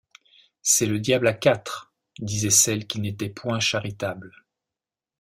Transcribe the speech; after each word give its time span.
C’est 0.63 0.87
le 0.87 0.97
diable 0.99 1.27
à 1.27 1.33
quatre, 1.35 1.93
disaient 2.21 2.49
celles 2.49 2.87
qui 2.87 2.99
n’étaient 2.99 3.29
point 3.29 3.59
charitables. 3.59 4.33